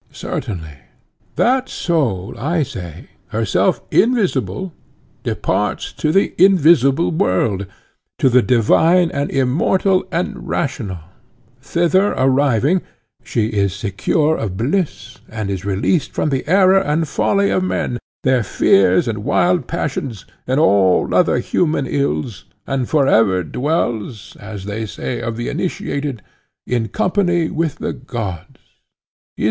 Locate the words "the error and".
16.30-17.06